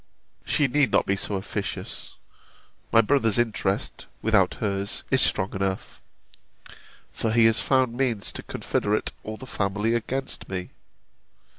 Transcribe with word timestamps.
She 0.43 0.67
need 0.67 0.89
not 0.91 1.05
be 1.05 1.15
so 1.15 1.35
officious: 1.35 2.15
my 2.91 3.01
brother's 3.01 3.37
interest, 3.37 4.07
without 4.23 4.55
hers, 4.55 5.03
is 5.11 5.21
strong 5.21 5.53
enough; 5.53 6.01
for 7.11 7.31
he 7.31 7.45
has 7.45 7.59
found 7.61 7.93
means 7.95 8.31
to 8.31 8.41
confederate 8.41 9.11
all 9.23 9.37
the 9.37 9.45
family 9.45 9.93
against 9.93 10.49
me. 10.49 10.71